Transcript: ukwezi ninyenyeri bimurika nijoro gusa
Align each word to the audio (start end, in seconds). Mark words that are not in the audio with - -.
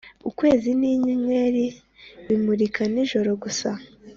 ukwezi 0.29 0.69
ninyenyeri 0.79 1.65
bimurika 2.25 2.81
nijoro 2.93 3.31
gusa 3.43 3.69